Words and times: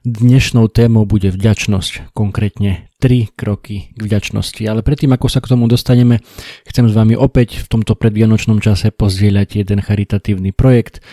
Dnešnou 0.00 0.72
témou 0.72 1.04
bude 1.04 1.28
vďačnosť, 1.28 2.16
konkrétne 2.16 2.88
3 3.04 3.36
kroky 3.36 3.92
k 3.92 4.00
vďačnosti. 4.00 4.64
Ale 4.64 4.80
predtým, 4.80 5.12
ako 5.12 5.28
sa 5.28 5.44
k 5.44 5.52
tomu 5.52 5.68
dostaneme, 5.68 6.24
chcem 6.64 6.88
s 6.88 6.96
vami 6.96 7.20
opäť 7.20 7.60
v 7.60 7.68
tomto 7.68 7.92
predvianočnom 8.00 8.64
čase 8.64 8.96
pozdieľať 8.96 9.60
jeden 9.60 9.84
charitatívny 9.84 10.56
projekt, 10.56 11.04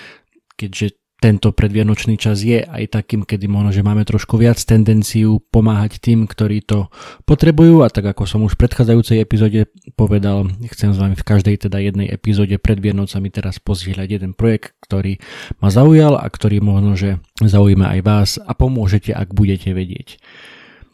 keďže 0.55 0.95
tento 1.17 1.49
predvianočný 1.49 2.15
čas 2.15 2.45
je 2.45 2.61
aj 2.61 2.93
takým, 2.93 3.25
kedy 3.25 3.49
možno, 3.49 3.73
že 3.73 3.81
máme 3.81 4.05
trošku 4.05 4.37
viac 4.37 4.61
tendenciu 4.61 5.41
pomáhať 5.49 5.97
tým, 5.97 6.29
ktorí 6.29 6.63
to 6.63 6.93
potrebujú 7.25 7.81
a 7.81 7.89
tak 7.89 8.07
ako 8.13 8.23
som 8.23 8.45
už 8.45 8.53
v 8.53 8.61
predchádzajúcej 8.63 9.17
epizóde 9.19 9.67
povedal, 9.97 10.45
chcem 10.69 10.93
s 10.93 11.01
vami 11.01 11.17
v 11.17 11.25
každej 11.25 11.67
teda 11.67 11.81
jednej 11.81 12.07
epizóde 12.13 12.61
pred 12.61 12.77
Vianocami 12.77 13.33
teraz 13.33 13.57
pozdieľať 13.57 14.07
jeden 14.21 14.31
projekt, 14.37 14.77
ktorý 14.85 15.17
ma 15.57 15.73
zaujal 15.73 16.21
a 16.21 16.29
ktorý 16.29 16.61
možno, 16.61 16.93
že 16.93 17.17
zaujíma 17.41 17.97
aj 17.97 17.99
vás 18.05 18.29
a 18.37 18.53
pomôžete, 18.53 19.09
ak 19.09 19.33
budete 19.33 19.73
vedieť. 19.73 20.21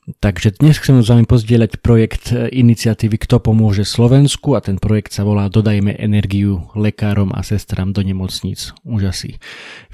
Takže 0.03 0.59
dnes 0.59 0.75
chcem 0.83 0.99
s 0.99 1.07
vami 1.07 1.23
pozdieľať 1.23 1.79
projekt 1.79 2.35
e, 2.35 2.51
iniciatívy 2.51 3.15
Kto 3.23 3.39
pomôže 3.39 3.87
Slovensku 3.87 4.51
a 4.51 4.59
ten 4.59 4.75
projekt 4.75 5.15
sa 5.15 5.23
volá 5.23 5.47
Dodajme 5.47 5.95
energiu 5.95 6.67
lekárom 6.75 7.31
a 7.31 7.39
sestram 7.39 7.95
do 7.95 8.03
nemocníc. 8.03 8.75
Už 8.83 9.15
asi 9.15 9.39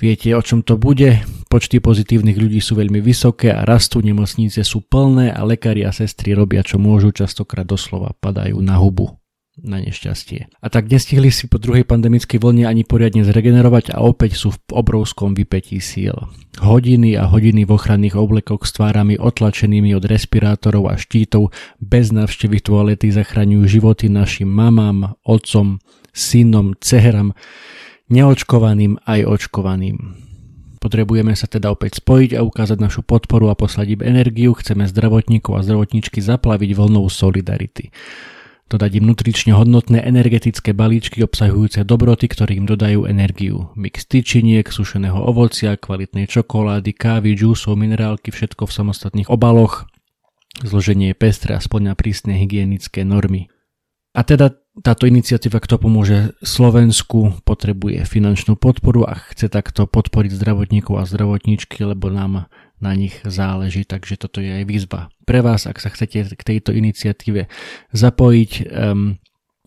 viete, 0.01 0.33
o 0.33 0.41
čom 0.41 0.65
to 0.65 0.81
bude. 0.81 1.21
Počty 1.53 1.77
pozitívnych 1.77 2.41
ľudí 2.41 2.57
sú 2.57 2.73
veľmi 2.81 2.97
vysoké 3.05 3.53
a 3.53 3.61
rastú, 3.69 4.01
nemocnice 4.01 4.65
sú 4.65 4.81
plné 4.81 5.29
a 5.29 5.45
lekári 5.45 5.85
a 5.85 5.93
sestry 5.93 6.33
robia 6.33 6.65
čo 6.65 6.81
môžu, 6.81 7.13
častokrát 7.13 7.69
doslova 7.69 8.17
padajú 8.17 8.57
na 8.65 8.81
hubu 8.81 9.13
na 9.63 9.83
nešťastie. 9.83 10.51
A 10.59 10.67
tak 10.67 10.87
nestihli 10.87 11.29
si 11.29 11.45
po 11.51 11.59
druhej 11.61 11.83
pandemickej 11.83 12.39
vlne 12.39 12.65
ani 12.65 12.87
poriadne 12.87 13.23
zregenerovať 13.27 13.95
a 13.95 14.03
opäť 14.03 14.39
sú 14.39 14.55
v 14.55 14.59
obrovskom 14.71 15.35
vypetí 15.35 15.79
síl. 15.83 16.15
Hodiny 16.59 17.15
a 17.15 17.27
hodiny 17.27 17.63
v 17.63 17.71
ochranných 17.75 18.19
oblekoch 18.19 18.67
s 18.67 18.75
tvárami 18.75 19.15
otlačenými 19.15 19.95
od 19.95 20.03
respirátorov 20.03 20.91
a 20.91 20.95
štítov 20.99 21.55
bez 21.79 22.11
návštevy 22.11 22.59
toalety 22.59 23.11
zachraňujú 23.13 23.63
životy 23.79 24.11
našim 24.11 24.51
mamám, 24.51 25.15
otcom, 25.23 25.79
synom, 26.11 26.75
ceheram, 26.83 27.31
neočkovaným 28.11 28.99
aj 29.07 29.23
očkovaným. 29.23 30.27
Potrebujeme 30.79 31.35
sa 31.35 31.43
teda 31.43 31.75
opäť 31.75 31.99
spojiť 31.99 32.39
a 32.39 32.43
ukázať 32.47 32.79
našu 32.79 33.03
podporu 33.03 33.51
a 33.51 33.55
poslať 33.55 33.99
im 33.99 34.01
energiu, 34.15 34.55
chceme 34.55 34.87
zdravotníkov 34.87 35.59
a 35.59 35.63
zdravotníčky 35.67 36.23
zaplaviť 36.23 36.71
vlnou 36.71 37.03
solidarity 37.11 37.91
dodať 38.69 39.01
im 39.01 39.09
nutrične 39.09 39.57
hodnotné 39.57 40.05
energetické 40.05 40.77
balíčky 40.77 41.25
obsahujúce 41.25 41.81
dobroty, 41.81 42.29
ktoré 42.29 42.61
im 42.61 42.69
dodajú 42.69 43.09
energiu. 43.09 43.73
Mix 43.73 44.05
tyčiniek, 44.05 44.69
sušeného 44.69 45.17
ovocia, 45.17 45.73
kvalitnej 45.73 46.29
čokolády, 46.29 46.93
kávy, 46.93 47.33
džúsov, 47.33 47.73
minerálky, 47.73 48.29
všetko 48.29 48.69
v 48.69 48.75
samostatných 48.77 49.29
obaloch. 49.33 49.89
Zloženie 50.61 51.11
je 51.11 51.17
pestré 51.17 51.57
a 51.57 51.63
splňa 51.63 51.97
prísne 51.97 52.37
hygienické 52.37 53.01
normy. 53.01 53.49
A 54.13 54.21
teda 54.25 54.53
táto 54.81 55.05
iniciatíva, 55.05 55.59
kto 55.61 55.77
pomôže 55.77 56.33
Slovensku, 56.41 57.41
potrebuje 57.43 58.05
finančnú 58.07 58.55
podporu 58.55 59.05
a 59.05 59.17
chce 59.33 59.51
takto 59.51 59.85
podporiť 59.85 60.31
zdravotníkov 60.33 60.95
a 60.97 61.09
zdravotníčky, 61.09 61.83
lebo 61.83 62.09
nám 62.09 62.49
na 62.79 62.95
nich 62.95 63.19
záleží, 63.27 63.83
takže 63.83 64.15
toto 64.15 64.39
je 64.39 64.51
aj 64.51 64.63
výzva 64.63 65.11
pre 65.27 65.43
vás, 65.43 65.67
ak 65.67 65.77
sa 65.77 65.91
chcete 65.91 66.33
k 66.35 66.41
tejto 66.41 66.73
iniciatíve 66.73 67.51
zapojiť. 67.93 68.51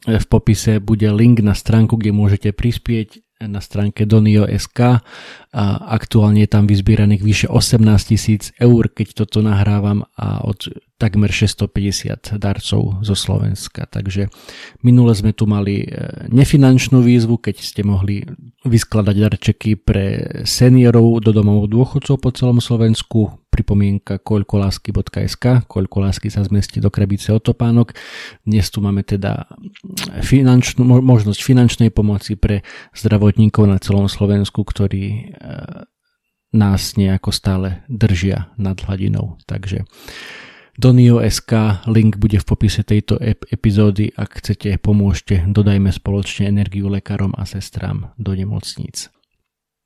V 0.02 0.26
popise 0.26 0.82
bude 0.82 1.06
link 1.14 1.38
na 1.46 1.54
stránku, 1.54 1.94
kde 1.94 2.10
môžete 2.10 2.50
prispieť 2.50 3.22
na 3.46 3.60
stránke 3.60 4.06
Donio.sk 4.06 4.78
a 5.52 5.64
aktuálne 5.92 6.42
je 6.44 6.50
tam 6.50 6.64
vyzbieraných 6.64 7.22
vyše 7.22 7.46
18 7.50 7.82
tisíc 8.08 8.54
eur, 8.56 8.88
keď 8.88 9.24
toto 9.24 9.44
nahrávam 9.44 10.06
a 10.16 10.42
od 10.46 10.70
takmer 11.02 11.34
650 11.34 12.38
darcov 12.38 13.02
zo 13.02 13.14
Slovenska. 13.18 13.90
Takže 13.90 14.30
minule 14.86 15.12
sme 15.18 15.34
tu 15.34 15.50
mali 15.50 15.82
e, 15.82 15.86
nefinančnú 16.30 17.02
výzvu, 17.02 17.42
keď 17.42 17.56
ste 17.58 17.82
mohli 17.82 18.22
vyskladať 18.62 19.16
darčeky 19.18 19.70
pre 19.74 20.06
seniorov 20.46 21.26
do 21.26 21.34
domov 21.34 21.66
dôchodcov 21.66 22.16
po 22.22 22.30
celom 22.30 22.62
Slovensku. 22.62 23.41
Pripomienka 23.52 24.16
koľkolásky.sk, 24.16 25.68
koľko 25.68 25.96
lásky 26.00 26.32
sa 26.32 26.40
zmestí 26.40 26.80
do 26.80 26.88
krabice 26.88 27.36
od. 27.36 27.44
Dnes 28.48 28.66
tu 28.72 28.80
máme 28.80 29.04
teda 29.04 29.44
finančnú, 30.24 30.88
možnosť 31.04 31.40
finančnej 31.44 31.90
pomoci 31.92 32.40
pre 32.40 32.64
zdravotníkov 32.96 33.68
na 33.68 33.76
celom 33.76 34.08
Slovensku, 34.08 34.64
ktorí 34.64 35.04
e, 35.04 35.24
nás 36.56 36.96
nejako 36.96 37.28
stále 37.28 37.84
držia 37.92 38.56
nad 38.56 38.80
hladinou. 38.80 39.36
Takže 39.44 39.84
Donio.sk, 40.72 41.84
link 41.84 42.16
bude 42.16 42.40
v 42.40 42.48
popise 42.48 42.80
tejto 42.80 43.20
epizódy, 43.52 44.08
ak 44.16 44.40
chcete, 44.40 44.80
pomôžte, 44.80 45.44
dodajme 45.44 45.92
spoločne 45.92 46.48
energiu 46.48 46.88
lekárom 46.88 47.36
a 47.36 47.44
sestrám 47.44 48.16
do 48.16 48.32
nemocníc. 48.32 49.12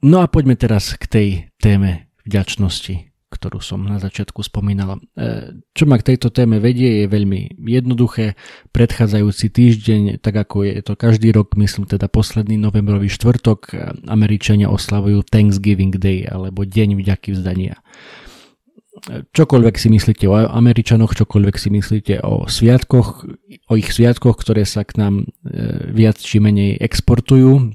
No 0.06 0.22
a 0.22 0.30
poďme 0.30 0.54
teraz 0.54 0.94
k 0.94 1.04
tej 1.10 1.28
téme 1.58 2.06
vďačnosti, 2.22 3.15
ktorú 3.36 3.60
som 3.60 3.84
na 3.84 4.00
začiatku 4.00 4.40
spomínal. 4.40 4.96
E, 5.12 5.60
čo 5.76 5.84
ma 5.84 6.00
k 6.00 6.16
tejto 6.16 6.32
téme 6.32 6.56
vedie 6.56 7.04
je 7.04 7.06
veľmi 7.12 7.60
jednoduché. 7.60 8.34
Predchádzajúci 8.72 9.46
týždeň, 9.52 10.02
tak 10.24 10.40
ako 10.40 10.64
je 10.64 10.80
to 10.80 10.96
každý 10.96 11.36
rok, 11.36 11.52
myslím 11.60 11.84
teda 11.84 12.08
posledný 12.08 12.56
novembrový 12.56 13.12
štvrtok, 13.12 13.76
Američania 14.08 14.72
oslavujú 14.72 15.20
Thanksgiving 15.28 15.94
Day 16.00 16.24
alebo 16.24 16.64
Deň 16.64 16.96
vďaky 16.96 17.36
vzdania 17.36 17.76
čokoľvek 19.32 19.74
si 19.76 19.88
myslíte 19.92 20.24
o 20.28 20.34
Američanoch, 20.48 21.12
čokoľvek 21.12 21.56
si 21.60 21.68
myslíte 21.68 22.14
o 22.24 22.48
sviatkoch, 22.48 23.28
o 23.68 23.72
ich 23.76 23.92
sviatkoch, 23.92 24.40
ktoré 24.40 24.64
sa 24.64 24.82
k 24.82 24.96
nám 24.98 25.14
e, 25.22 25.24
viac 25.92 26.18
či 26.18 26.40
menej 26.40 26.80
exportujú. 26.80 27.72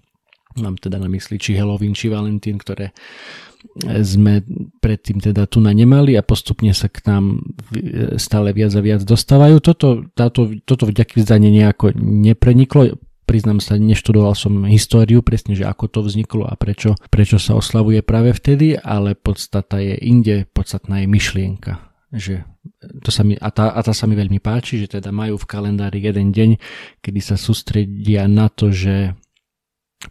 Mám 0.60 0.76
teda 0.84 1.00
na 1.00 1.08
mysli 1.08 1.40
či 1.40 1.56
Halloween, 1.56 1.96
či 1.96 2.12
Valentín, 2.12 2.60
ktoré 2.60 2.92
sme 3.86 4.42
predtým 4.82 5.22
teda 5.22 5.46
tu 5.46 5.62
na 5.62 5.72
nemali 5.72 6.18
a 6.18 6.26
postupne 6.26 6.74
sa 6.74 6.90
k 6.90 7.06
nám 7.06 7.46
stále 8.18 8.52
viac 8.52 8.74
a 8.74 8.82
viac 8.82 9.02
dostávajú. 9.06 9.62
Toto, 9.62 10.06
táto, 10.18 10.50
toto 10.66 10.90
vďaky 10.90 11.22
vzdanie 11.22 11.54
nejako 11.54 11.94
nepreniklo 11.98 12.98
priznám 13.32 13.64
sa, 13.64 13.80
neštudoval 13.80 14.36
som 14.36 14.68
históriu 14.68 15.24
presne, 15.24 15.56
že 15.56 15.64
ako 15.64 15.88
to 15.88 16.00
vzniklo 16.04 16.44
a 16.44 16.60
prečo, 16.60 17.00
prečo 17.08 17.40
sa 17.40 17.56
oslavuje 17.56 18.04
práve 18.04 18.36
vtedy, 18.36 18.76
ale 18.76 19.16
podstata 19.16 19.80
je 19.80 19.96
inde, 20.04 20.44
podstatná 20.52 21.00
je 21.00 21.08
myšlienka. 21.08 21.80
Že 22.12 22.44
to 23.00 23.08
sa 23.08 23.24
mi, 23.24 23.40
a, 23.40 23.48
tá, 23.56 23.72
a 23.72 23.80
tá 23.80 23.96
sa 23.96 24.04
mi 24.04 24.20
veľmi 24.20 24.44
páči, 24.44 24.84
že 24.84 25.00
teda 25.00 25.16
majú 25.16 25.40
v 25.40 25.48
kalendári 25.48 26.04
jeden 26.04 26.36
deň, 26.36 26.50
kedy 27.00 27.20
sa 27.24 27.40
sústredia 27.40 28.28
na 28.28 28.52
to, 28.52 28.68
že 28.68 29.16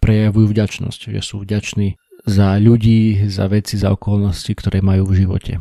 prejavujú 0.01 0.49
vďačnosť, 0.49 1.13
že 1.13 1.21
sú 1.21 1.45
vďační 1.45 2.01
za 2.27 2.61
ľudí, 2.61 3.29
za 3.29 3.49
veci, 3.49 3.81
za 3.81 3.93
okolnosti, 3.93 4.53
ktoré 4.53 4.85
majú 4.85 5.09
v 5.09 5.25
živote. 5.25 5.53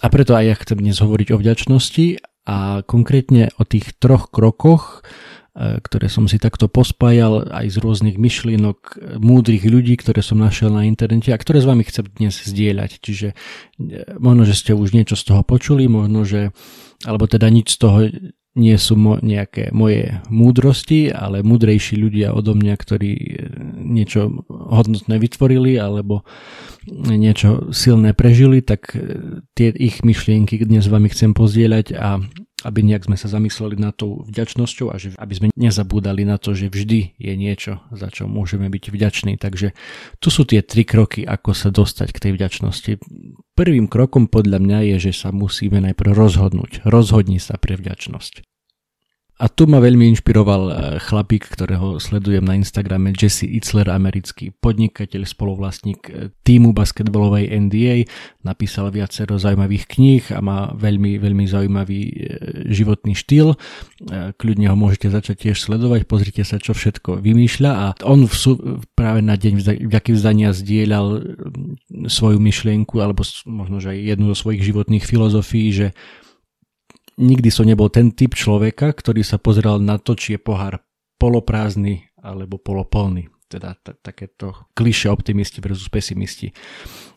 A 0.00 0.06
preto 0.08 0.32
aj 0.32 0.44
ja 0.48 0.54
chcem 0.56 0.80
dnes 0.80 0.96
hovoriť 0.96 1.28
o 1.34 1.40
vďačnosti 1.40 2.06
a 2.48 2.80
konkrétne 2.88 3.52
o 3.60 3.68
tých 3.68 4.00
troch 4.00 4.32
krokoch, 4.32 5.04
ktoré 5.60 6.06
som 6.08 6.24
si 6.30 6.38
takto 6.38 6.70
pospájal 6.70 7.52
aj 7.52 7.74
z 7.74 7.76
rôznych 7.82 8.16
myšlienok 8.16 8.96
múdrych 9.20 9.66
ľudí, 9.66 9.98
ktoré 9.98 10.22
som 10.24 10.40
našiel 10.40 10.72
na 10.72 10.88
internete 10.88 11.34
a 11.34 11.42
ktoré 11.42 11.60
s 11.60 11.68
vami 11.68 11.84
chcem 11.84 12.06
dnes 12.06 12.38
zdieľať. 12.38 12.90
Čiže 13.02 13.28
možno, 14.16 14.46
že 14.46 14.56
ste 14.56 14.72
už 14.72 14.94
niečo 14.96 15.18
z 15.18 15.26
toho 15.26 15.42
počuli, 15.44 15.90
možno, 15.90 16.24
že 16.24 16.54
alebo 17.04 17.28
teda 17.28 17.50
nič 17.50 17.76
z 17.76 17.78
toho 17.82 17.98
nie 18.58 18.74
sú 18.74 18.98
mo- 18.98 19.22
nejaké 19.22 19.70
moje 19.70 20.18
múdrosti, 20.26 21.14
ale 21.14 21.46
múdrejší 21.46 21.94
ľudia 21.94 22.34
odo 22.34 22.58
mňa, 22.58 22.74
ktorí 22.74 23.12
e, 23.14 23.28
niečo 23.78 24.42
hodnotné 24.50 25.22
vytvorili 25.22 25.78
alebo 25.78 26.26
niečo 26.90 27.70
silné 27.70 28.10
prežili, 28.10 28.58
tak 28.58 28.98
e, 28.98 28.98
tie 29.54 29.70
ich 29.70 30.02
myšlienky 30.02 30.58
dnes 30.66 30.86
s 30.86 30.92
vami 30.92 31.06
chcem 31.14 31.30
pozdieľať 31.30 31.86
a 31.94 32.18
aby 32.66 32.84
nejak 32.84 33.08
sme 33.08 33.16
sa 33.16 33.30
zamysleli 33.30 33.80
na 33.80 33.94
tou 33.94 34.26
vďačnosťou 34.26 34.86
a 34.92 34.96
že 34.98 35.14
aby 35.16 35.34
sme 35.36 35.46
nezabúdali 35.54 36.26
na 36.26 36.36
to, 36.36 36.52
že 36.52 36.68
vždy 36.68 37.16
je 37.16 37.32
niečo, 37.36 37.80
za 37.94 38.08
čo 38.12 38.26
môžeme 38.26 38.68
byť 38.68 38.84
vďační. 38.90 39.38
Takže 39.38 39.72
tu 40.18 40.28
sú 40.28 40.42
tie 40.44 40.60
tri 40.60 40.82
kroky, 40.84 41.22
ako 41.22 41.54
sa 41.56 41.72
dostať 41.72 42.08
k 42.12 42.22
tej 42.28 42.32
vďačnosti. 42.36 42.92
Prvým 43.54 43.86
krokom 43.86 44.26
podľa 44.26 44.58
mňa 44.60 44.78
je, 44.94 45.10
že 45.10 45.12
sa 45.12 45.28
musíme 45.30 45.80
najprv 45.80 46.10
rozhodnúť. 46.16 46.84
Rozhodni 46.84 47.38
sa 47.38 47.60
pre 47.60 47.76
vďačnosť. 47.76 48.49
A 49.40 49.48
tu 49.48 49.64
ma 49.64 49.80
veľmi 49.80 50.04
inšpiroval 50.12 50.62
e, 50.68 50.72
chlapík, 51.00 51.48
ktorého 51.48 51.96
sledujem 51.96 52.44
na 52.44 52.60
Instagrame, 52.60 53.16
Jesse 53.16 53.48
Itzler, 53.48 53.88
americký 53.88 54.52
podnikateľ, 54.52 55.24
spolovlastník 55.24 56.00
e, 56.12 56.28
týmu 56.44 56.76
basketbalovej 56.76 57.48
NBA. 57.48 58.04
Napísal 58.44 58.92
viacero 58.92 59.40
zaujímavých 59.40 59.84
kníh 59.88 60.24
a 60.36 60.44
má 60.44 60.76
veľmi, 60.76 61.16
veľmi 61.16 61.48
zaujímavý 61.48 62.00
e, 62.04 62.12
životný 62.68 63.16
štýl. 63.16 63.56
Kľudne 64.36 64.68
ho 64.68 64.76
môžete 64.76 65.08
začať 65.08 65.48
tiež 65.48 65.56
sledovať, 65.56 66.04
pozrite 66.04 66.44
sa, 66.44 66.60
čo 66.60 66.76
všetko 66.76 67.24
vymýšľa. 67.24 67.70
A 67.72 67.86
on 68.04 68.28
v, 68.28 68.36
práve 68.92 69.24
na 69.24 69.40
deň 69.40 69.88
vďaky 69.88 70.20
vzdania 70.20 70.52
zdieľal 70.52 71.24
svoju 72.12 72.36
myšlienku, 72.36 73.00
alebo 73.00 73.24
možno, 73.48 73.80
že 73.80 73.96
aj 73.96 73.98
jednu 74.04 74.36
zo 74.36 74.36
svojich 74.36 74.68
životných 74.68 75.04
filozofií, 75.08 75.72
že 75.72 75.96
nikdy 77.20 77.52
som 77.52 77.68
nebol 77.68 77.92
ten 77.92 78.10
typ 78.16 78.32
človeka, 78.32 78.96
ktorý 78.96 79.20
sa 79.20 79.36
pozeral 79.36 79.76
na 79.78 80.00
to, 80.00 80.16
či 80.16 80.34
je 80.34 80.40
pohár 80.40 80.80
poloprázdny 81.20 82.08
alebo 82.24 82.56
poloplný. 82.56 83.28
Teda 83.50 83.76
t- 83.76 83.98
takéto 84.00 84.70
kliše 84.72 85.10
optimisti 85.10 85.60
versus 85.60 85.90
pesimisti. 85.90 86.54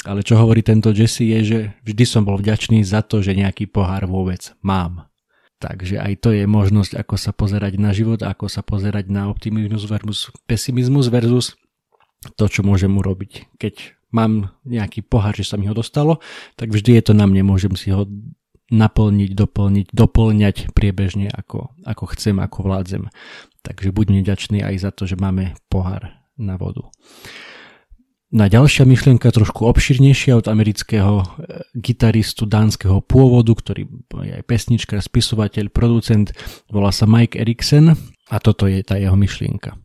Ale 0.04 0.26
čo 0.26 0.36
hovorí 0.36 0.66
tento 0.66 0.92
Jesse 0.92 1.24
je, 1.24 1.40
že 1.46 1.60
vždy 1.88 2.04
som 2.04 2.22
bol 2.28 2.36
vďačný 2.36 2.84
za 2.84 3.06
to, 3.06 3.24
že 3.24 3.38
nejaký 3.38 3.70
pohár 3.72 4.10
vôbec 4.10 4.52
mám. 4.60 5.08
Takže 5.62 5.96
aj 5.96 6.14
to 6.20 6.36
je 6.36 6.44
možnosť, 6.44 7.00
ako 7.00 7.16
sa 7.16 7.32
pozerať 7.32 7.80
na 7.80 7.96
život, 7.96 8.20
ako 8.20 8.52
sa 8.52 8.60
pozerať 8.60 9.08
na 9.08 9.32
optimizmus 9.32 9.88
versus 9.88 10.28
pesimizmus 10.44 11.08
versus 11.08 11.56
to, 12.36 12.52
čo 12.52 12.68
môžem 12.68 12.92
urobiť. 12.92 13.56
Keď 13.56 14.04
mám 14.12 14.52
nejaký 14.68 15.06
pohár, 15.08 15.38
že 15.38 15.48
sa 15.48 15.56
mi 15.56 15.72
ho 15.72 15.76
dostalo, 15.78 16.20
tak 16.60 16.74
vždy 16.74 17.00
je 17.00 17.04
to 17.08 17.14
na 17.16 17.30
mne, 17.30 17.48
môžem 17.48 17.72
si 17.80 17.96
ho 17.96 18.04
naplniť, 18.74 19.32
doplniť, 19.38 19.88
doplňať 19.94 20.56
priebežne 20.74 21.30
ako, 21.30 21.70
ako 21.86 22.04
chcem, 22.18 22.42
ako 22.42 22.66
vládzem. 22.66 23.04
Takže 23.62 23.94
buďme 23.94 24.26
vďační 24.26 24.66
aj 24.66 24.76
za 24.82 24.92
to, 24.92 25.06
že 25.06 25.16
máme 25.16 25.54
pohár 25.70 26.10
na 26.36 26.58
vodu. 26.58 26.90
Na 28.34 28.50
ďalšia 28.50 28.90
myšlienka 28.90 29.30
trošku 29.30 29.70
obširnejšia 29.70 30.34
od 30.34 30.50
amerického 30.50 31.22
e, 31.22 31.26
gitaristu 31.78 32.50
dánskeho 32.50 33.06
pôvodu, 33.06 33.54
ktorý 33.54 33.86
je 34.26 34.34
aj 34.42 34.44
pesnička, 34.50 34.98
spisovateľ, 34.98 35.70
producent, 35.70 36.34
volá 36.66 36.90
sa 36.90 37.06
Mike 37.06 37.38
Eriksen 37.38 37.94
a 38.34 38.36
toto 38.42 38.66
je 38.66 38.82
tá 38.82 38.98
jeho 38.98 39.14
myšlienka. 39.14 39.78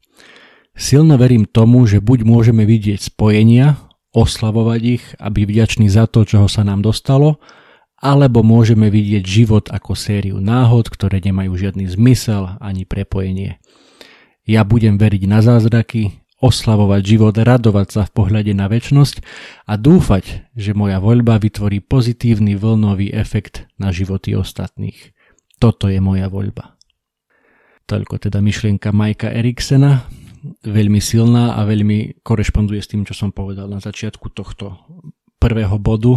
Silno 0.73 1.21
verím 1.21 1.45
tomu, 1.45 1.85
že 1.85 2.01
buď 2.01 2.25
môžeme 2.25 2.65
vidieť 2.65 3.13
spojenia, 3.13 3.77
oslavovať 4.17 4.81
ich 4.81 5.05
a 5.21 5.29
byť 5.29 5.45
vďační 5.45 5.93
za 5.93 6.09
to, 6.09 6.25
čoho 6.25 6.49
sa 6.49 6.65
nám 6.65 6.81
dostalo, 6.81 7.45
alebo 7.99 8.47
môžeme 8.47 8.89
vidieť 8.89 9.25
život 9.27 9.65
ako 9.75 9.99
sériu 9.99 10.39
náhod, 10.39 10.87
ktoré 10.87 11.19
nemajú 11.19 11.59
žiadny 11.59 11.91
zmysel 11.91 12.59
ani 12.63 12.87
prepojenie. 12.87 13.59
Ja 14.49 14.63
budem 14.63 14.97
veriť 14.97 15.23
na 15.29 15.43
zázraky, 15.43 16.23
oslavovať 16.39 17.03
život, 17.03 17.35
radovať 17.35 17.89
sa 17.91 18.03
v 18.07 18.15
pohľade 18.15 18.55
na 18.55 18.71
väčnosť 18.71 19.21
a 19.67 19.75
dúfať, 19.75 20.47
že 20.55 20.71
moja 20.71 21.03
voľba 21.03 21.43
vytvorí 21.43 21.83
pozitívny 21.83 22.55
vlnový 22.55 23.11
efekt 23.11 23.67
na 23.75 23.91
životy 23.91 24.39
ostatných. 24.39 25.13
Toto 25.59 25.91
je 25.91 25.99
moja 25.99 26.31
voľba. 26.31 26.79
Toľko 27.91 28.23
teda 28.31 28.39
myšlienka 28.39 28.95
Majka 28.95 29.35
Eriksena, 29.35 30.07
veľmi 30.63 31.03
silná 31.03 31.59
a 31.59 31.67
veľmi 31.67 32.23
korešponduje 32.23 32.79
s 32.79 32.91
tým, 32.95 33.03
čo 33.03 33.19
som 33.19 33.35
povedal 33.35 33.67
na 33.67 33.83
začiatku 33.83 34.31
tohto 34.31 34.79
prvého 35.43 35.75
bodu, 35.83 36.15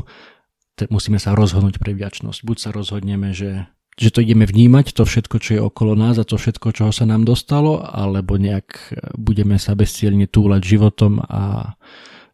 musíme 0.90 1.22
sa 1.22 1.36
rozhodnúť 1.36 1.78
pre 1.78 1.94
vďačnosť. 1.94 2.42
Buď 2.42 2.58
sa 2.58 2.70
rozhodneme, 2.72 3.36
že, 3.36 3.70
že 4.00 4.10
to 4.10 4.24
ideme 4.24 4.48
vnímať, 4.48 4.96
to 4.96 5.04
všetko, 5.04 5.36
čo 5.38 5.50
je 5.58 5.62
okolo 5.62 5.94
nás 5.94 6.18
a 6.18 6.26
to 6.26 6.40
všetko, 6.40 6.74
čo 6.74 6.90
sa 6.90 7.06
nám 7.06 7.28
dostalo, 7.28 7.84
alebo 7.84 8.40
nejak 8.40 8.68
e, 8.72 8.86
budeme 9.20 9.60
sa 9.60 9.78
bezcielne 9.78 10.26
túlať 10.26 10.66
životom 10.66 11.22
a 11.28 11.76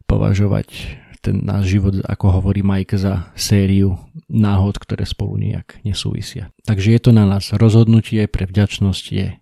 považovať 0.08 0.96
ten 1.18 1.42
náš 1.42 1.76
život, 1.76 1.98
ako 2.06 2.40
hovorí 2.40 2.62
Mike, 2.62 2.96
za 2.96 3.28
sériu 3.34 3.98
náhod, 4.30 4.78
ktoré 4.78 5.02
spolu 5.04 5.36
nejak 5.36 5.82
nesúvisia. 5.82 6.54
Takže 6.64 6.94
je 6.94 7.00
to 7.02 7.10
na 7.10 7.26
nás. 7.26 7.50
Rozhodnutie 7.50 8.30
pre 8.30 8.46
vďačnosť 8.46 9.04
je 9.10 9.36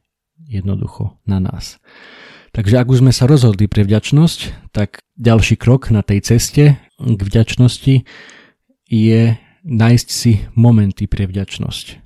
jednoducho 0.48 1.20
na 1.28 1.38
nás. 1.38 1.78
Takže 2.56 2.80
ak 2.80 2.88
už 2.88 3.04
sme 3.04 3.12
sa 3.12 3.28
rozhodli 3.28 3.68
pre 3.68 3.84
vďačnosť, 3.84 4.72
tak 4.72 5.04
ďalší 5.20 5.60
krok 5.60 5.92
na 5.92 6.00
tej 6.00 6.24
ceste 6.24 6.80
k 6.96 7.20
vďačnosti 7.20 8.08
je 8.86 9.34
nájsť 9.66 10.08
si 10.08 10.46
momenty 10.54 11.10
pre 11.10 11.26
vďačnosť. 11.26 11.86
E, 11.90 11.96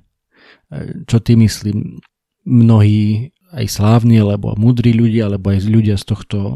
čo 1.05 1.17
ty 1.21 1.37
myslím? 1.37 2.01
Mnohí 2.41 3.29
aj 3.51 3.67
slávni, 3.67 4.23
alebo 4.23 4.55
múdri 4.55 4.95
ľudia, 4.95 5.27
alebo 5.27 5.51
aj 5.51 5.67
ľudia 5.67 5.99
z 5.99 6.05
tohto 6.07 6.55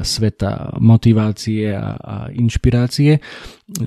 sveta 0.00 0.80
motivácie 0.80 1.68
a, 1.68 1.94
a 2.00 2.14
inšpirácie 2.32 3.20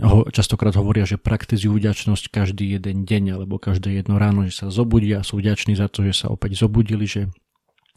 ho, 0.05 0.29
častokrát 0.29 0.77
hovoria, 0.77 1.03
že 1.09 1.17
praktizujú 1.17 1.73
vďačnosť 1.81 2.29
každý 2.29 2.77
jeden 2.77 3.09
deň 3.09 3.41
alebo 3.41 3.57
každé 3.57 4.05
jedno 4.05 4.21
ráno, 4.21 4.45
že 4.45 4.53
sa 4.53 4.67
zobudia 4.69 5.25
sú 5.25 5.41
vďační 5.41 5.73
za 5.73 5.89
to, 5.89 6.05
že 6.05 6.25
sa 6.25 6.27
opäť 6.29 6.61
zobudili, 6.61 7.09
že 7.09 7.33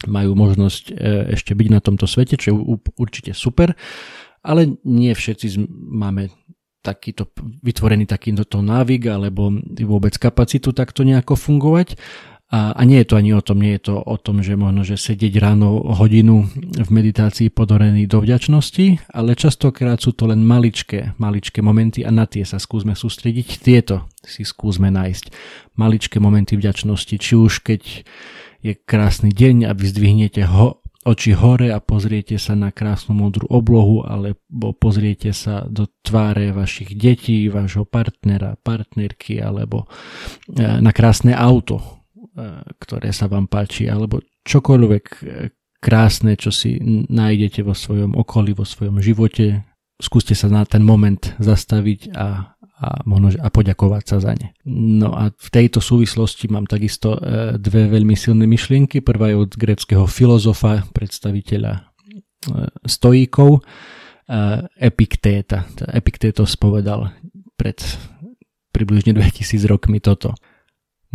majú 0.09 0.33
možnosť 0.33 0.85
e, 0.89 0.93
ešte 1.37 1.53
byť 1.53 1.69
na 1.73 1.81
tomto 1.85 2.09
svete, 2.09 2.41
čo 2.41 2.53
je 2.53 2.55
určite 2.97 3.37
super, 3.37 3.77
ale 4.41 4.81
nie 4.89 5.13
všetci 5.13 5.69
máme 5.73 6.33
takýto, 6.87 7.35
vytvorený 7.67 8.07
takýto 8.07 8.63
návyk 8.63 9.11
alebo 9.11 9.51
vôbec 9.83 10.15
kapacitu 10.15 10.71
takto 10.71 11.03
nejako 11.03 11.35
fungovať. 11.35 11.99
A, 12.47 12.79
a 12.79 12.83
nie 12.87 13.03
je 13.03 13.11
to 13.11 13.19
ani 13.19 13.35
o 13.35 13.43
tom, 13.43 13.59
nie 13.59 13.75
je 13.75 13.91
to 13.91 13.99
o 13.99 14.15
tom, 14.23 14.39
že 14.39 14.55
možno, 14.55 14.87
že 14.87 14.95
sedieť 14.95 15.43
ráno 15.43 15.83
hodinu 15.83 16.47
v 16.79 16.91
meditácii 16.95 17.51
podorený 17.51 18.07
do 18.07 18.23
vďačnosti, 18.23 19.11
ale 19.11 19.35
častokrát 19.35 19.99
sú 19.99 20.15
to 20.15 20.31
len 20.31 20.47
maličké, 20.47 21.19
maličké 21.19 21.59
momenty 21.59 22.07
a 22.07 22.15
na 22.15 22.23
tie 22.23 22.47
sa 22.47 22.63
skúsme 22.63 22.95
sústrediť. 22.95 23.59
Tieto 23.59 24.07
si 24.23 24.47
skúsme 24.47 24.95
nájsť. 24.95 25.35
Maličké 25.75 26.23
momenty 26.23 26.55
vďačnosti, 26.55 27.19
či 27.19 27.35
už 27.35 27.67
keď 27.67 28.07
je 28.63 28.73
krásny 28.79 29.35
deň 29.35 29.67
a 29.67 29.75
vy 29.75 29.87
zdvihnete 29.91 30.47
ho, 30.47 30.86
oči 31.07 31.39
hore 31.39 31.71
a 31.71 31.79
pozriete 31.79 32.35
sa 32.35 32.59
na 32.59 32.75
krásnu 32.75 33.15
modrú 33.15 33.47
oblohu 33.47 34.03
alebo 34.03 34.75
pozriete 34.75 35.31
sa 35.31 35.63
do 35.71 35.87
tváre 36.03 36.51
vašich 36.51 36.99
detí, 36.99 37.47
vášho 37.47 37.87
partnera, 37.87 38.59
partnerky 38.59 39.39
alebo 39.39 39.87
e, 40.51 40.67
na 40.83 40.91
krásne 40.91 41.31
auto, 41.31 41.79
e, 41.79 41.87
ktoré 42.83 43.15
sa 43.15 43.31
vám 43.31 43.47
páči 43.47 43.87
alebo 43.87 44.19
čokoľvek 44.43 45.05
e, 45.07 45.19
krásne, 45.79 46.35
čo 46.35 46.51
si 46.51 46.83
nájdete 47.07 47.63
vo 47.63 47.79
svojom 47.79 48.19
okolí, 48.19 48.59
vo 48.59 48.67
svojom 48.67 48.99
živote. 48.99 49.63
Skúste 50.03 50.35
sa 50.35 50.51
na 50.51 50.67
ten 50.67 50.83
moment 50.83 51.39
zastaviť 51.39 52.11
a 52.19 52.56
a, 52.77 53.01
možno, 53.09 53.33
a 53.41 53.49
poďakovať 53.49 54.05
sa 54.05 54.17
za 54.21 54.33
ne. 54.37 54.53
No 54.69 55.17
a 55.17 55.33
v 55.33 55.49
tejto 55.49 55.81
súvislosti 55.81 56.53
mám 56.53 56.69
takisto 56.69 57.17
e, 57.17 57.57
dve 57.57 57.89
veľmi 57.89 58.13
silné 58.13 58.45
myšlienky. 58.45 59.01
Prvá 59.01 59.33
je 59.33 59.41
od 59.41 59.53
greckého 59.57 60.05
filozofa, 60.05 60.85
predstaviteľa 60.93 61.73
e, 61.73 61.81
stojíkov, 62.85 63.51
e, 63.57 63.61
Epiktéta. 64.77 65.65
Epiktétos 65.89 66.53
povedal 66.61 67.17
pred 67.57 67.81
približne 68.77 69.17
2000 69.17 69.73
rokmi 69.73 70.05
toto. 70.05 70.37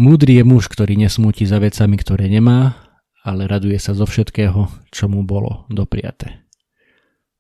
Múdry 0.02 0.42
je 0.42 0.44
muž, 0.48 0.66
ktorý 0.66 0.98
nesmúti 0.98 1.46
za 1.46 1.62
vecami, 1.62 1.94
ktoré 1.94 2.26
nemá, 2.26 2.74
ale 3.22 3.46
raduje 3.46 3.78
sa 3.78 3.94
zo 3.94 4.10
všetkého, 4.10 4.66
čo 4.90 5.06
mu 5.06 5.22
bolo 5.22 5.70
dopriate. 5.70 6.42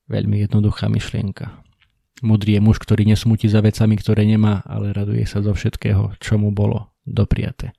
Veľmi 0.05 0.45
jednoduchá 0.45 0.85
myšlienka. 0.85 1.70
Mudrý 2.21 2.57
je 2.57 2.61
muž, 2.61 2.77
ktorý 2.77 3.05
nesmutí 3.09 3.49
za 3.49 3.65
vecami, 3.65 3.97
ktoré 3.97 4.23
nemá, 4.25 4.61
ale 4.65 4.93
raduje 4.93 5.25
sa 5.25 5.41
zo 5.41 5.57
všetkého, 5.57 6.17
čo 6.21 6.37
mu 6.37 6.53
bolo 6.53 6.93
dopriate. 7.03 7.73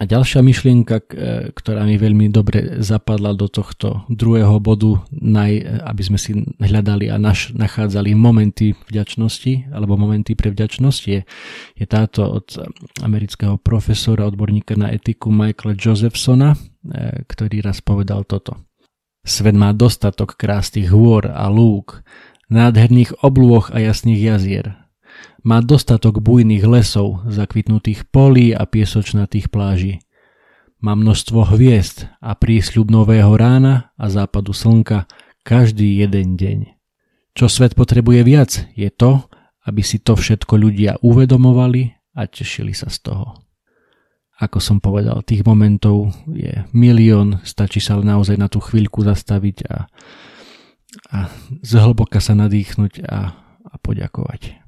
A 0.00 0.08
ďalšia 0.08 0.40
myšlienka, 0.40 0.96
e, 0.96 1.04
ktorá 1.52 1.84
mi 1.84 2.00
veľmi 2.00 2.32
dobre 2.32 2.80
zapadla 2.80 3.36
do 3.36 3.52
tohto 3.52 4.08
druhého 4.08 4.56
bodu, 4.56 5.04
naj, 5.12 5.60
aby 5.84 6.02
sme 6.04 6.16
si 6.16 6.32
hľadali 6.56 7.12
a 7.12 7.20
nachádzali 7.20 8.16
momenty 8.16 8.72
vďačnosti, 8.88 9.68
alebo 9.68 10.00
momenty 10.00 10.32
pre 10.32 10.56
vďačnosť, 10.56 11.00
je, 11.04 11.20
je 11.76 11.84
táto 11.84 12.24
od 12.24 12.48
amerického 13.04 13.60
profesora, 13.60 14.24
odborníka 14.24 14.72
na 14.72 14.88
etiku 14.88 15.28
Michaela 15.28 15.76
Josephsona, 15.76 16.56
e, 16.56 17.20
ktorý 17.28 17.60
raz 17.60 17.84
povedal 17.84 18.24
toto. 18.24 18.56
Svet 19.20 19.52
má 19.52 19.76
dostatok 19.76 20.32
krásnych 20.40 20.88
hôr 20.88 21.28
a 21.28 21.44
lúk, 21.52 22.00
nádherných 22.50 23.22
oblôch 23.24 23.70
a 23.70 23.80
jasných 23.80 24.20
jazier. 24.20 24.76
Má 25.40 25.64
dostatok 25.64 26.20
bujných 26.20 26.66
lesov, 26.68 27.24
zakvitnutých 27.24 28.04
polí 28.12 28.52
a 28.52 28.68
piesočnatých 28.68 29.48
pláží. 29.48 30.04
Má 30.84 30.92
množstvo 30.92 31.56
hviezd 31.56 32.10
a 32.20 32.36
prísľub 32.36 32.92
nového 32.92 33.32
rána 33.38 33.94
a 33.96 34.12
západu 34.12 34.52
slnka 34.52 35.08
každý 35.46 36.04
jeden 36.04 36.36
deň. 36.36 36.76
Čo 37.32 37.48
svet 37.48 37.72
potrebuje 37.72 38.20
viac, 38.26 38.50
je 38.76 38.92
to, 38.92 39.24
aby 39.64 39.80
si 39.80 40.02
to 40.02 40.18
všetko 40.18 40.60
ľudia 40.60 41.00
uvedomovali 41.00 41.94
a 42.16 42.26
tešili 42.28 42.76
sa 42.76 42.92
z 42.92 43.08
toho. 43.08 43.40
Ako 44.40 44.56
som 44.56 44.80
povedal, 44.80 45.20
tých 45.20 45.44
momentov 45.44 46.16
je 46.32 46.64
milión, 46.72 47.44
stačí 47.44 47.76
sa 47.76 48.00
naozaj 48.00 48.40
na 48.40 48.48
tú 48.48 48.56
chvíľku 48.60 49.04
zastaviť 49.04 49.56
a, 49.68 49.84
a 51.10 51.30
zhlboka 51.62 52.18
sa 52.18 52.34
nadýchnuť 52.34 53.06
a, 53.06 53.34
a 53.66 53.74
poďakovať. 53.80 54.60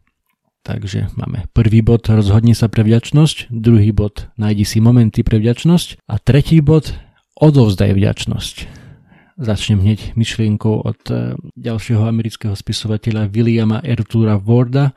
Takže 0.62 1.10
máme 1.18 1.50
prvý 1.50 1.82
bod, 1.82 2.06
rozhodni 2.06 2.54
sa 2.54 2.70
pre 2.70 2.86
vďačnosť, 2.86 3.50
druhý 3.50 3.90
bod, 3.90 4.30
nájdi 4.38 4.62
si 4.62 4.78
momenty 4.78 5.26
pre 5.26 5.42
vďačnosť 5.42 6.06
a 6.06 6.22
tretí 6.22 6.62
bod, 6.62 6.94
odovzdaj 7.34 7.98
vďačnosť. 7.98 8.56
Začnem 9.42 9.82
hneď 9.82 10.14
myšlienkou 10.14 10.86
od 10.86 11.02
e, 11.10 11.34
ďalšieho 11.58 12.06
amerického 12.06 12.54
spisovateľa 12.54 13.26
Williama 13.32 13.82
Ertura 13.82 14.38
Warda. 14.38 14.94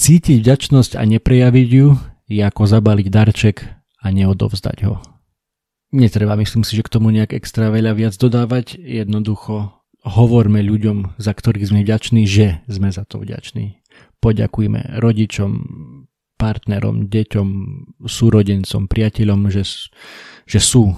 Cítiť 0.00 0.40
vďačnosť 0.40 0.96
a 0.96 1.02
neprejaviť 1.04 1.68
ju 1.68 1.98
je 2.28 2.40
ako 2.44 2.62
zabaliť 2.64 3.06
darček 3.08 3.68
a 4.00 4.06
neodovzdať 4.08 4.78
ho. 4.88 5.00
Netreba, 5.92 6.36
myslím 6.36 6.64
si, 6.64 6.76
že 6.76 6.84
k 6.84 6.92
tomu 6.92 7.08
nejak 7.08 7.32
extra 7.32 7.72
veľa 7.72 7.96
viac 7.96 8.14
dodávať, 8.16 8.76
jednoducho 8.76 9.77
hovorme 10.06 10.62
ľuďom, 10.62 11.18
za 11.18 11.34
ktorých 11.34 11.68
sme 11.74 11.80
vďační, 11.82 12.22
že 12.28 12.62
sme 12.70 12.92
za 12.92 13.02
to 13.08 13.18
vďační 13.22 13.78
poďakujme 14.18 14.98
rodičom, 14.98 15.50
partnerom, 16.38 17.10
deťom, 17.10 17.48
súrodencom, 18.06 18.86
priateľom, 18.86 19.50
že, 19.50 19.66
že 20.46 20.60
sú. 20.62 20.94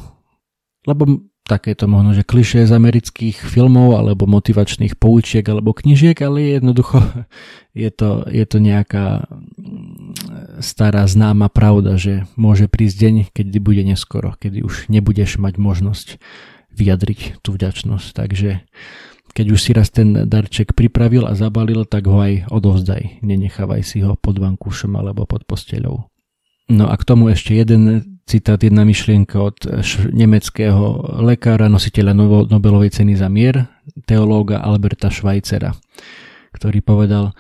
Lebo 0.85 1.25
takéto 1.49 1.91
možno, 1.91 2.15
že 2.15 2.23
klišé 2.23 2.69
z 2.69 2.73
amerických 2.77 3.43
filmov 3.43 3.99
alebo 3.99 4.29
motivačných 4.29 4.95
poučiek 5.01 5.43
alebo 5.43 5.75
knižiek, 5.75 6.15
ale 6.23 6.61
jednoducho 6.61 7.01
je 7.83 7.91
to, 7.91 8.29
je 8.29 8.45
to 8.45 8.59
nejaká 8.61 9.25
mm, 9.27 10.61
stará 10.61 11.09
známa 11.09 11.49
pravda, 11.49 11.97
že 11.97 12.29
môže 12.37 12.69
prísť 12.69 12.97
deň, 13.01 13.15
kedy 13.33 13.59
bude 13.59 13.83
neskoro, 13.83 14.37
kedy 14.37 14.61
už 14.63 14.93
nebudeš 14.93 15.41
mať 15.41 15.55
možnosť 15.57 16.09
vyjadriť 16.81 17.45
tú 17.45 17.53
vďačnosť. 17.53 18.09
Takže 18.17 18.65
keď 19.31 19.47
už 19.53 19.61
si 19.61 19.71
raz 19.77 19.93
ten 19.93 20.27
darček 20.27 20.75
pripravil 20.75 21.29
a 21.29 21.39
zabalil, 21.39 21.87
tak 21.87 22.09
ho 22.11 22.19
aj 22.19 22.51
odovzdaj. 22.51 23.23
Nenechávaj 23.23 23.83
si 23.85 24.03
ho 24.03 24.19
pod 24.19 24.41
vankúšom 24.41 24.97
alebo 24.99 25.29
pod 25.29 25.47
posteľou. 25.47 26.09
No 26.71 26.85
a 26.87 26.95
k 26.95 27.07
tomu 27.07 27.31
ešte 27.35 27.55
jeden 27.55 28.19
citát, 28.31 28.63
jedna 28.63 28.87
myšlienka 28.87 29.43
od 29.43 29.59
nemeckého 30.15 31.19
lekára, 31.27 31.67
nositeľa 31.67 32.15
Nobelovej 32.47 32.95
ceny 32.95 33.19
za 33.19 33.27
mier, 33.27 33.67
teológa 34.07 34.63
Alberta 34.63 35.11
Schweitzera, 35.11 35.75
ktorý 36.55 36.79
povedal, 36.79 37.35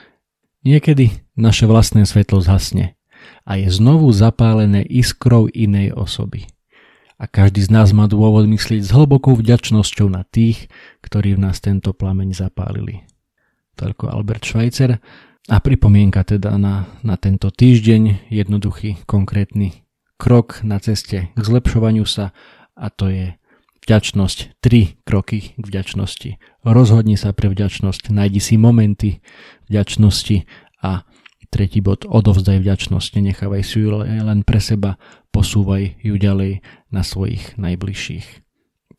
niekedy 0.66 1.14
naše 1.38 1.70
vlastné 1.70 2.10
svetlo 2.10 2.42
zhasne 2.42 2.98
a 3.46 3.54
je 3.54 3.70
znovu 3.70 4.10
zapálené 4.10 4.82
iskrou 4.82 5.46
inej 5.46 5.94
osoby 5.94 6.50
a 7.20 7.28
každý 7.28 7.60
z 7.60 7.68
nás 7.68 7.92
má 7.92 8.08
dôvod 8.08 8.48
myslieť 8.48 8.80
s 8.80 8.90
hlbokou 8.96 9.36
vďačnosťou 9.36 10.08
na 10.08 10.24
tých, 10.24 10.72
ktorí 11.04 11.36
v 11.36 11.44
nás 11.44 11.60
tento 11.60 11.92
plameň 11.92 12.32
zapálili. 12.32 13.04
Toľko 13.76 14.08
Albert 14.08 14.48
Schweitzer. 14.48 14.96
A 15.52 15.56
pripomienka 15.60 16.24
teda 16.24 16.56
na, 16.56 16.88
na 17.04 17.20
tento 17.20 17.52
týždeň, 17.52 18.32
jednoduchý, 18.32 19.04
konkrétny 19.04 19.84
krok 20.16 20.64
na 20.64 20.80
ceste 20.80 21.32
k 21.32 21.42
zlepšovaniu 21.42 22.08
sa 22.08 22.32
a 22.76 22.88
to 22.88 23.12
je 23.12 23.26
vďačnosť, 23.84 24.62
tri 24.64 25.00
kroky 25.04 25.56
k 25.56 25.64
vďačnosti. 25.64 26.30
Rozhodni 26.64 27.20
sa 27.20 27.36
pre 27.36 27.52
vďačnosť, 27.52 28.12
nájdi 28.12 28.40
si 28.40 28.54
momenty 28.60 29.20
vďačnosti. 29.68 30.44
A 30.80 31.04
tretí 31.50 31.82
bod, 31.82 32.06
odovzdaj 32.06 32.62
vďačnosť, 32.62 33.08
nenechávaj 33.18 33.62
si 33.66 33.82
ju 33.82 34.00
len 34.00 34.46
pre 34.46 34.62
seba, 34.62 34.96
posúvaj 35.30 35.98
ju 36.02 36.14
ďalej 36.18 36.60
na 36.90 37.02
svojich 37.02 37.56
najbližších. 37.56 38.44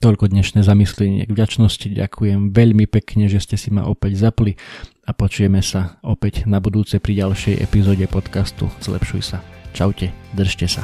Toľko 0.01 0.33
dnešné 0.33 0.65
zamyslenie 0.65 1.29
k 1.29 1.35
vďačnosti. 1.37 1.85
Ďakujem 1.93 2.57
veľmi 2.57 2.89
pekne, 2.89 3.29
že 3.29 3.37
ste 3.37 3.53
si 3.53 3.69
ma 3.69 3.85
opäť 3.85 4.17
zapli 4.17 4.57
a 5.05 5.13
počujeme 5.13 5.61
sa 5.61 6.01
opäť 6.01 6.49
na 6.49 6.57
budúce 6.57 6.97
pri 6.97 7.21
ďalšej 7.21 7.61
epizóde 7.61 8.09
podcastu 8.09 8.65
Zlepšuj 8.81 9.21
sa. 9.21 9.45
Čaute, 9.77 10.09
držte 10.33 10.65
sa. 10.65 10.81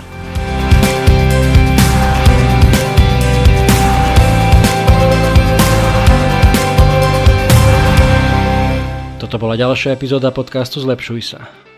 Toto 9.17 9.41
bola 9.41 9.57
ďalšia 9.57 9.97
epizóda 9.97 10.29
podcastu 10.29 10.77
Zlepšuj 10.77 11.21
sa. 11.25 11.66